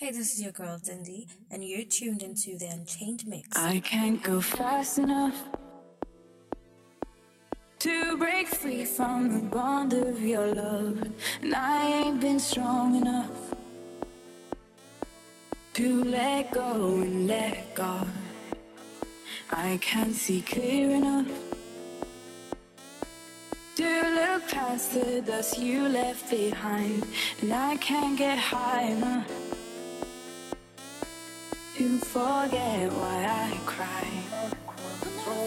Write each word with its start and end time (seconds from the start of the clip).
Hey, 0.00 0.12
this 0.12 0.32
is 0.32 0.40
your 0.40 0.52
girl 0.52 0.78
Dindi, 0.78 1.26
and 1.50 1.64
you're 1.64 1.82
tuned 1.82 2.22
into 2.22 2.56
the 2.56 2.66
Unchained 2.66 3.26
Mix. 3.26 3.58
I 3.58 3.80
can't 3.80 4.22
go 4.22 4.40
fast 4.40 4.98
enough 4.98 5.34
to 7.80 8.16
break 8.16 8.46
free 8.46 8.84
from 8.84 9.32
the 9.32 9.40
bond 9.48 9.94
of 9.94 10.22
your 10.22 10.54
love, 10.54 11.02
and 11.42 11.52
I 11.52 11.84
ain't 11.84 12.20
been 12.20 12.38
strong 12.38 12.94
enough 12.94 13.56
to 15.74 16.04
let 16.04 16.52
go 16.52 17.00
and 17.00 17.26
let 17.26 17.74
go. 17.74 18.06
I 19.50 19.80
can't 19.82 20.14
see 20.14 20.42
clear 20.42 20.90
enough 20.90 21.26
to 23.74 24.02
look 24.14 24.46
past 24.46 24.94
the 24.94 25.22
dust 25.22 25.58
you 25.58 25.88
left 25.88 26.30
behind, 26.30 27.04
and 27.42 27.52
I 27.52 27.76
can't 27.78 28.16
get 28.16 28.38
high 28.38 28.82
enough 28.82 29.26
to 31.78 31.96
forget 31.98 32.90
why 32.90 33.24
I 33.24 33.56
cried. 33.64 34.56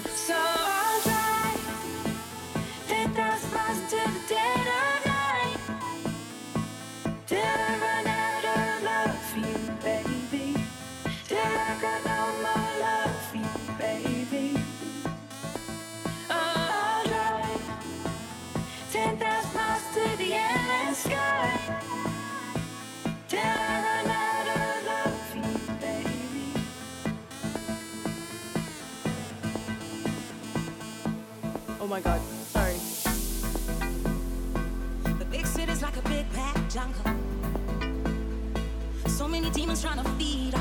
So. 0.07 0.80
my 31.91 31.99
god. 31.99 32.21
Sorry. 32.53 32.77
The 35.19 35.25
big 35.25 35.45
city's 35.45 35.81
like 35.81 35.97
a 35.97 36.01
big 36.03 36.25
jungle. 36.69 37.03
So 39.07 39.27
many 39.27 39.49
demons 39.49 39.81
trying 39.81 40.01
to 40.01 40.09
feed 40.11 40.53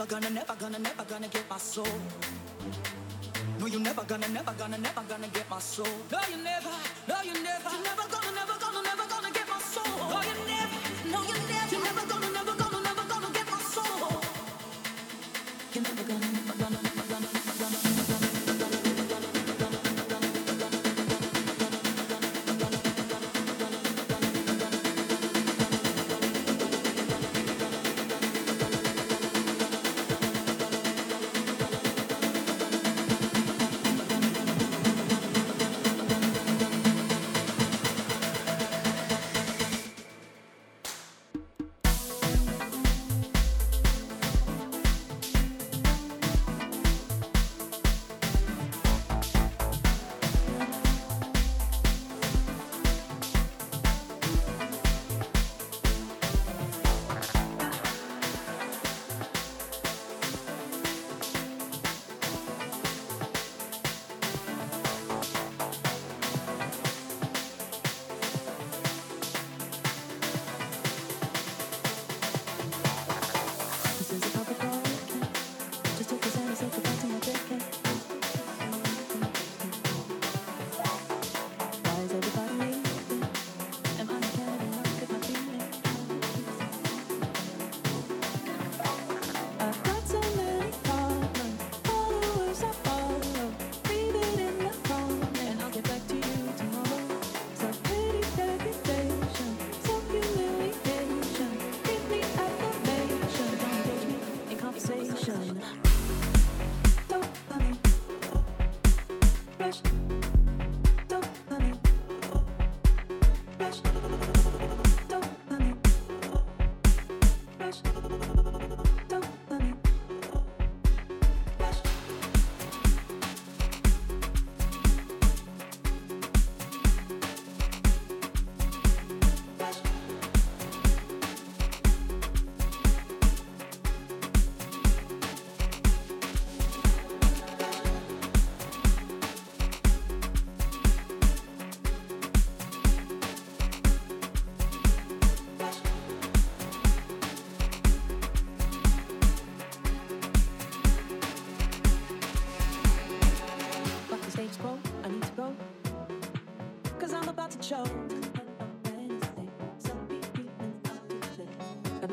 never 0.00 0.10
gonna, 0.10 0.30
never 0.30 0.54
gonna, 0.58 0.78
never 0.78 1.04
gonna 1.04 1.28
get 1.28 1.44
my 1.50 1.58
soul. 1.58 1.84
No, 3.58 3.66
you 3.66 3.80
never 3.80 4.02
gonna, 4.04 4.28
never 4.28 4.52
gonna, 4.52 4.78
never 4.78 5.02
gonna 5.06 5.28
get 5.28 5.50
my 5.50 5.58
soul. 5.58 5.86
No, 6.10 6.18
you 6.30 6.42
never. 6.42 6.59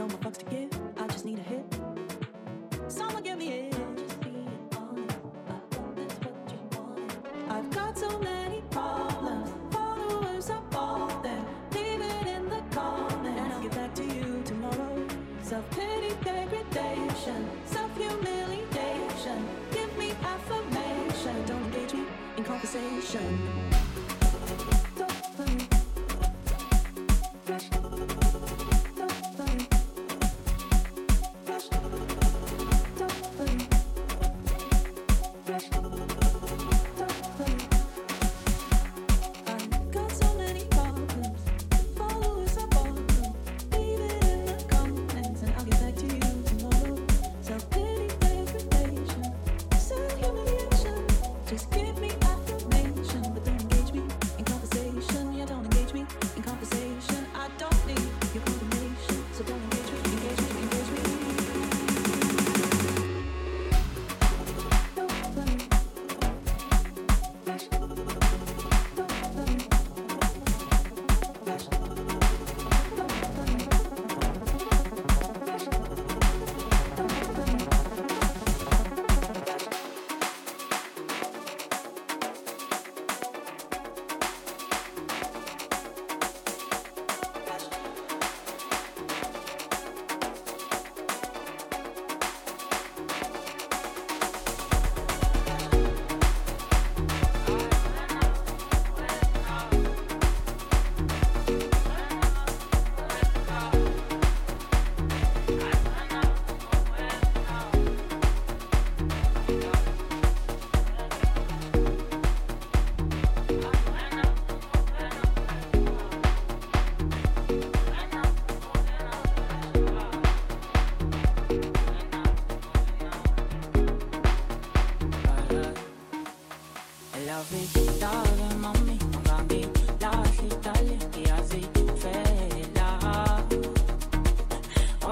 no 0.07 0.15
fucks 0.18 0.38
to 0.38 0.45
give. 0.45 0.69
I 0.98 1.07
just 1.07 1.25
need 1.25 1.39
a 1.39 1.42
hit. 1.42 1.65
Someone 2.88 3.24
give 3.24 3.38
me 3.38 3.51
it. 3.51 3.75
I've 7.50 7.69
got 7.71 7.98
so 7.98 8.19
many 8.19 8.62
problems. 8.71 9.50
Followers 9.71 10.50
are 10.50 10.63
all 10.75 11.07
them. 11.21 11.45
Leave 11.74 12.01
it 12.01 12.27
in 12.27 12.50
the 12.50 12.62
comments. 12.71 13.42
And 13.42 13.54
I'll 13.54 13.62
get 13.62 13.71
back 13.71 13.95
to 13.95 14.04
you 14.04 14.42
tomorrow. 14.45 15.07
Self 15.42 15.69
pity 15.71 16.13
degradation, 16.24 17.50
self 17.65 17.95
humiliation. 17.98 19.45
Give 19.71 19.98
me 19.98 20.12
affirmation. 20.24 21.45
Don't 21.45 21.63
engage 21.65 21.94
me 21.94 22.04
in 22.38 22.44
conversation. 22.44 23.67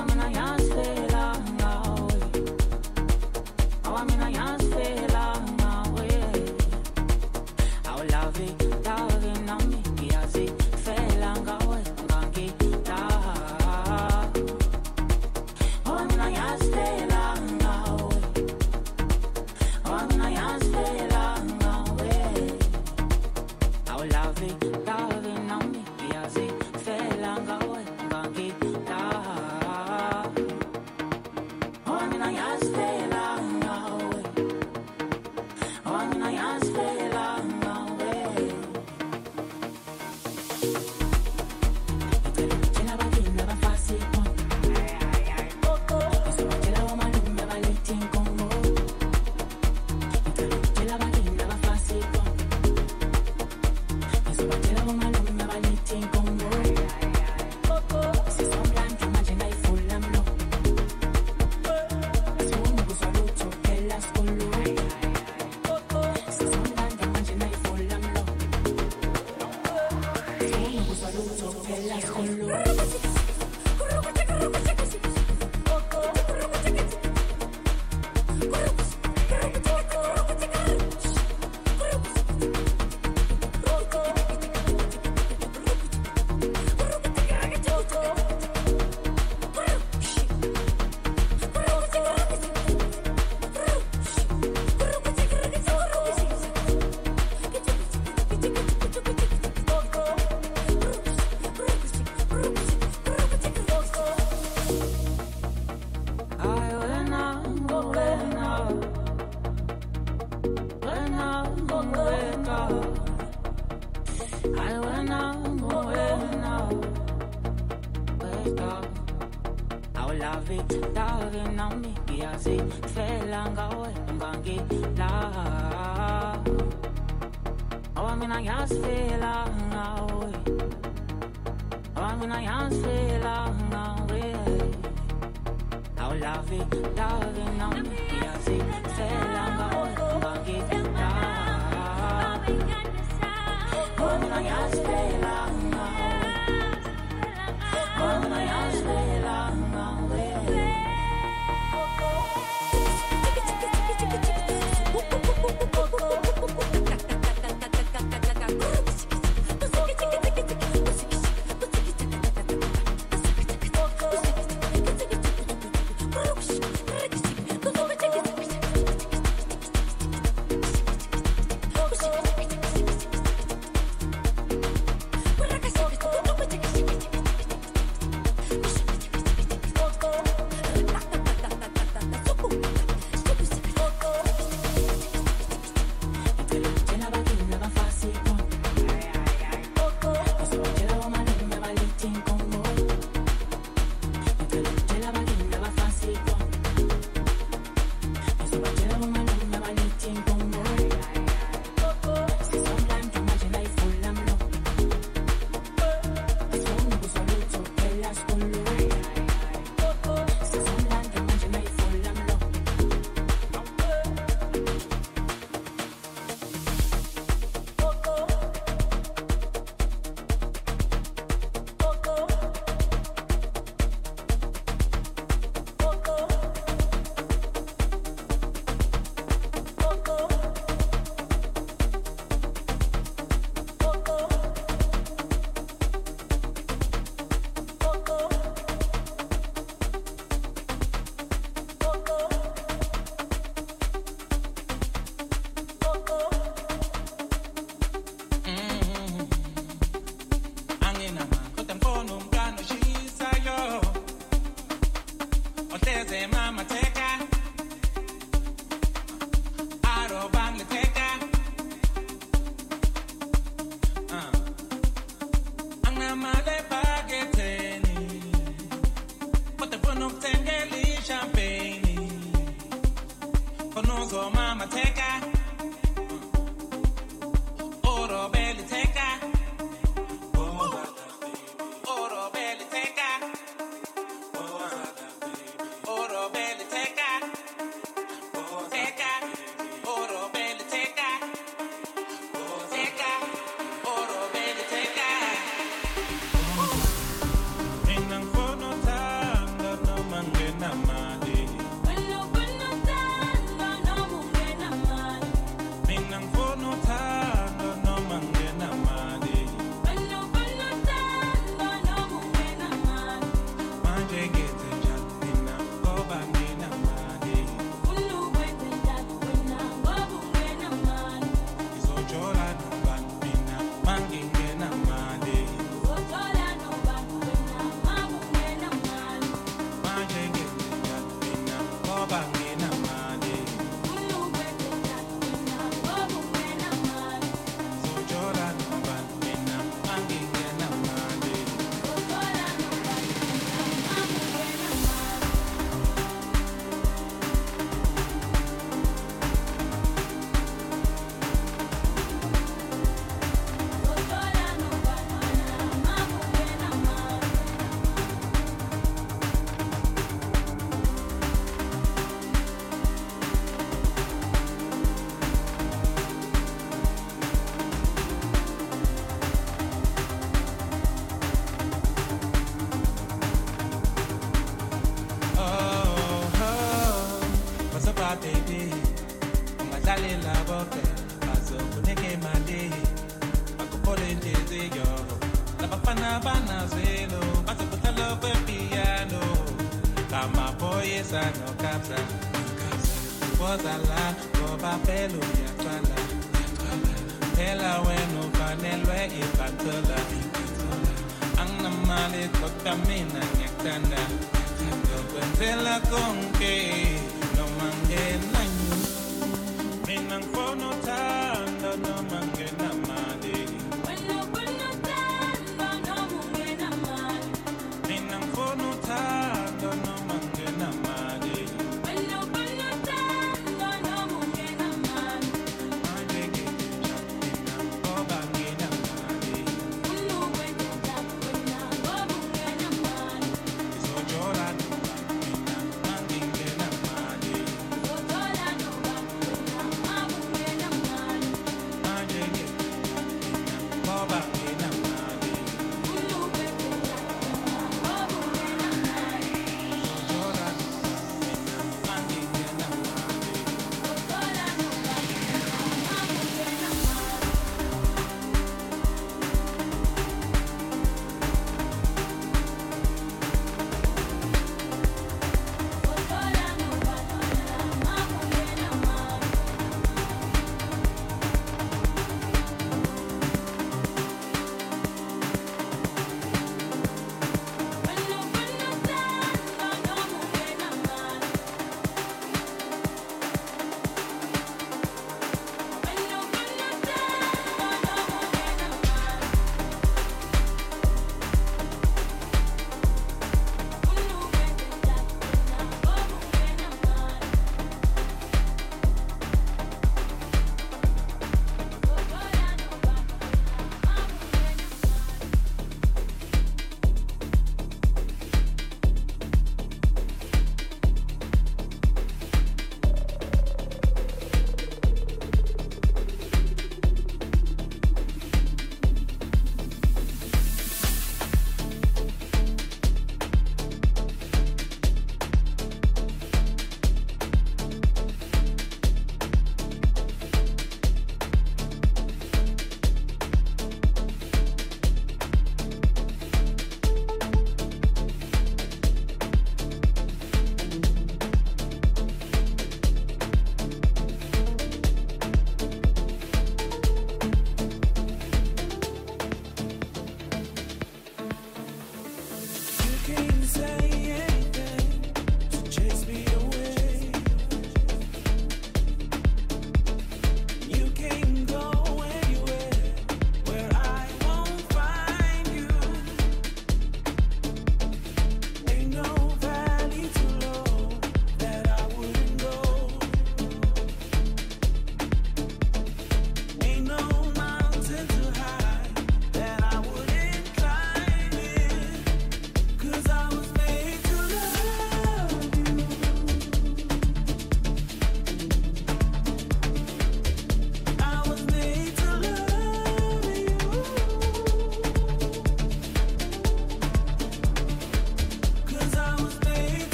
woman 0.00 0.20
I 0.20 0.38
am. 0.38 0.49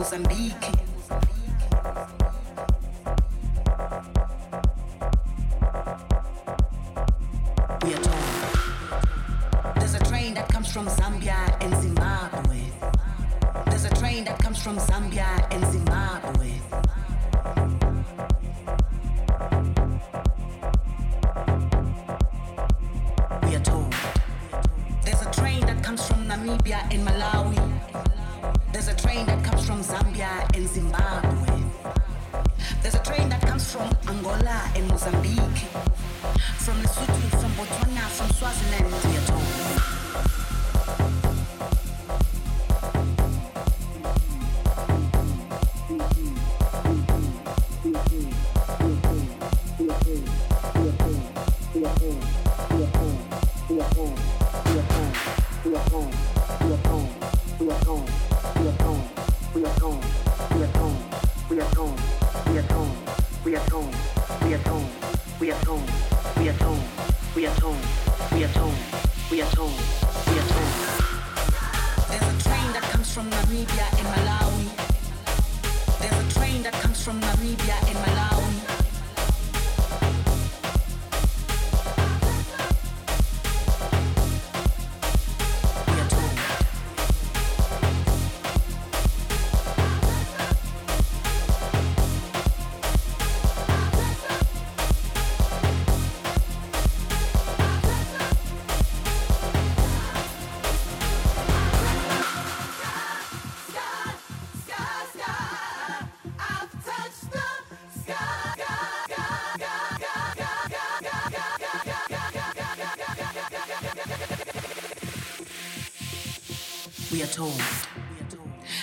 Mozambique. 0.00 0.89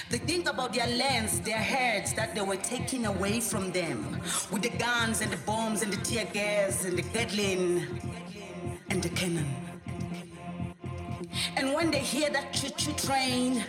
They 0.10 0.17
think 0.17 0.50
about 0.50 0.74
their 0.74 0.88
lands, 0.88 1.39
their 1.41 1.58
heads 1.58 2.13
that 2.13 2.34
they 2.34 2.41
were 2.41 2.56
taking 2.56 3.06
away 3.06 3.39
from 3.39 3.72
them 3.72 4.20
with 4.52 4.63
the 4.63 4.72
guns 4.72 5.22
and 5.22 5.32
the 5.32 5.38
bombs 5.46 5.84
and 5.84 5.93
the 5.93 5.98
tear 5.98 6.26
gas 6.34 6.84
and 6.84 6.98
the 6.98 7.04
Gatling 7.04 7.86
and 8.89 9.04
the 9.04 9.10
cannon. 9.10 9.46
And 11.56 11.74
when 11.76 11.91
they 11.91 12.00
hear 12.00 12.32
that 12.32 12.52
choo-choo 12.52 12.93
train, 12.93 13.63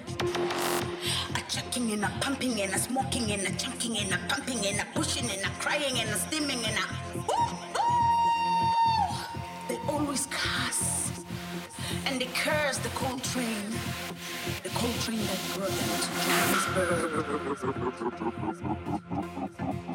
a 1.36 1.40
chucking 1.50 1.92
and 1.92 2.04
a 2.04 2.12
pumping 2.20 2.58
and 2.62 2.72
a 2.72 2.78
smoking 2.78 3.30
and 3.30 3.42
a 3.42 3.52
chunking 3.58 3.98
and 3.98 4.14
a 4.14 4.18
pumping 4.28 4.64
and 4.64 4.80
a 4.80 4.86
pushing 4.94 5.30
and 5.30 5.44
a 5.44 5.50
crying 5.60 5.98
and 5.98 6.08
a 6.08 6.16
steaming 6.16 6.64
and 6.64 6.78
a 6.78 6.86
ooh, 7.30 7.58
they 9.68 9.78
always 9.86 10.26
curse 10.30 11.10
and 12.06 12.18
they 12.18 12.28
curse 12.34 12.78
the 12.78 12.88
cold 12.90 13.22
train 13.22 13.67
tree 15.08 15.16
that 15.16 15.40
grew 15.54 15.64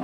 out. 0.00 0.03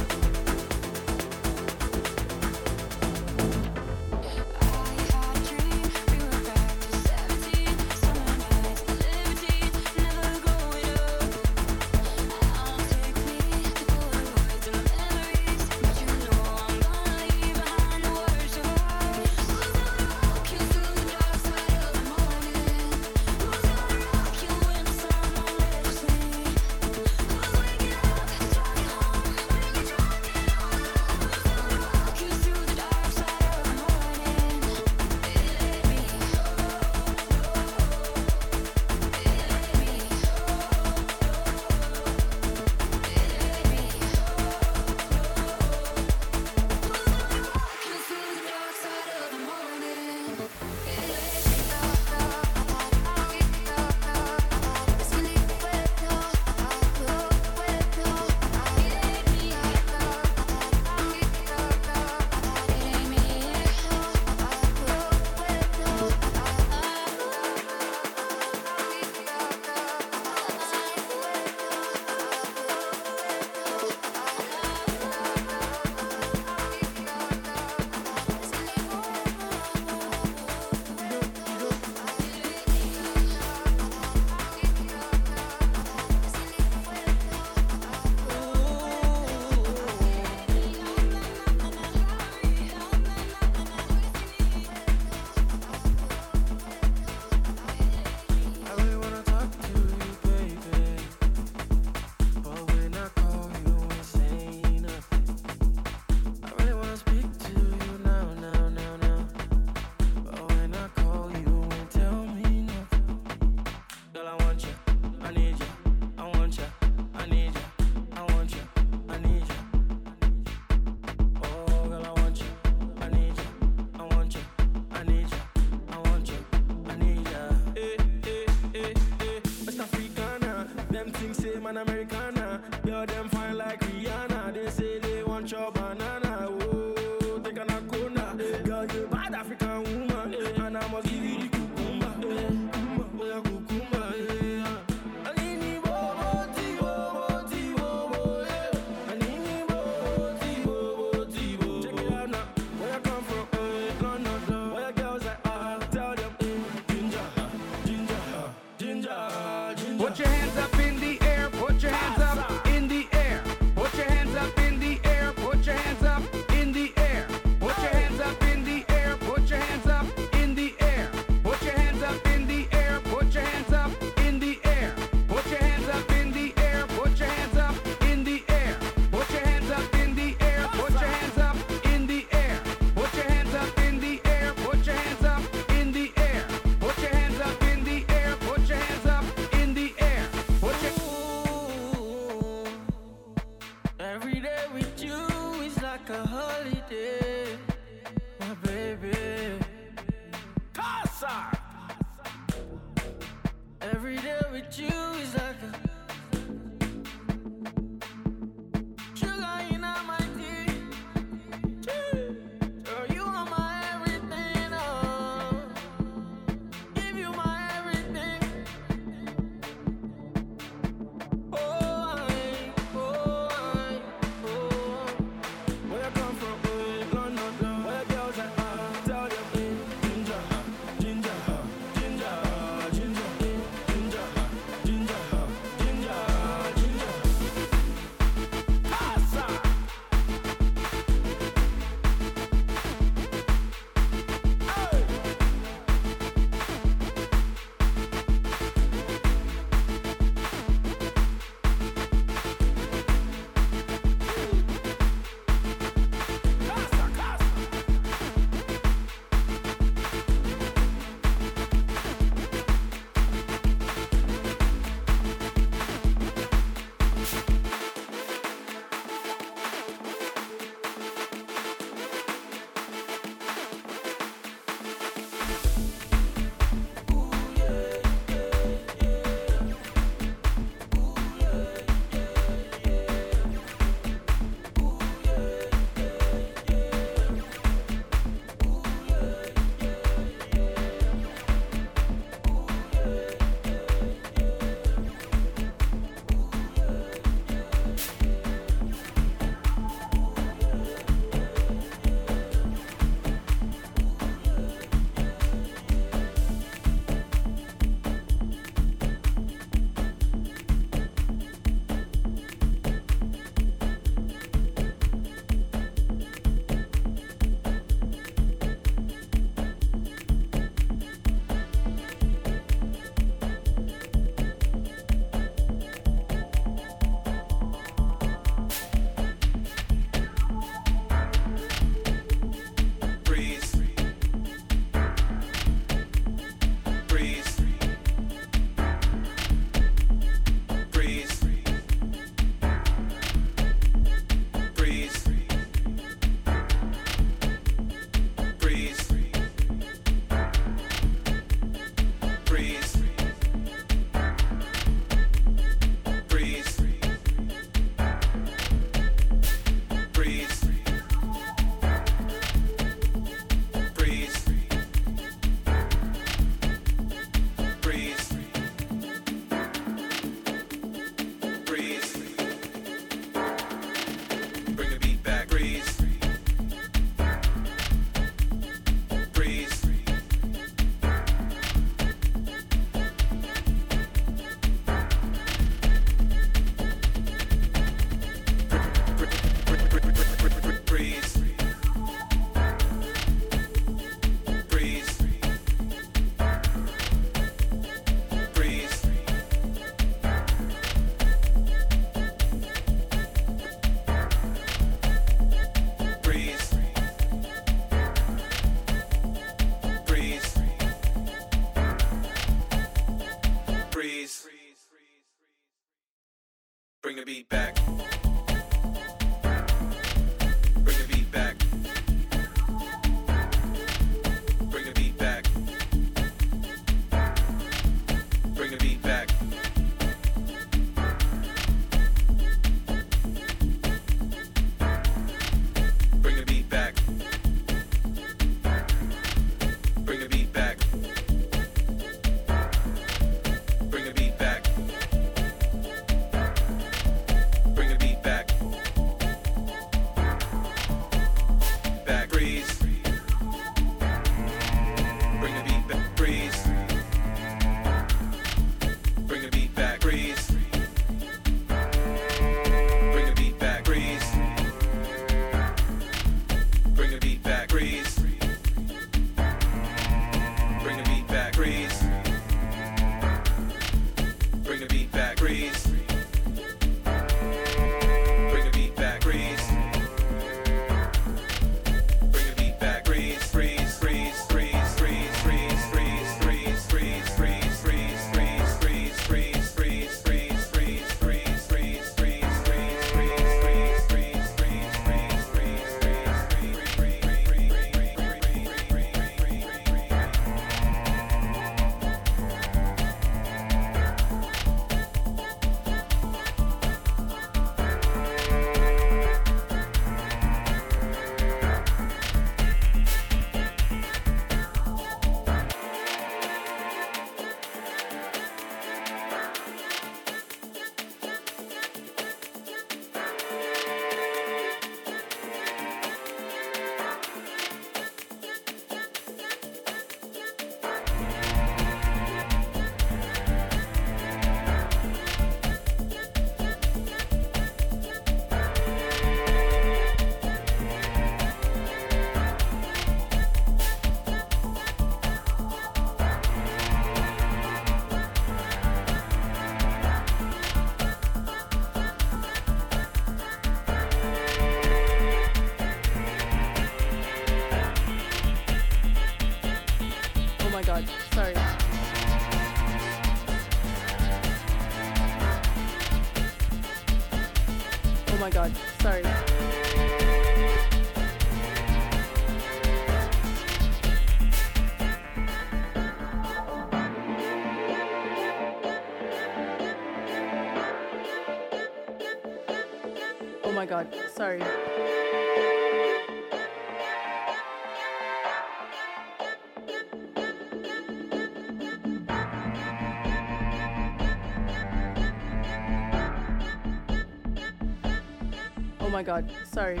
Sorry. 599.74 600.00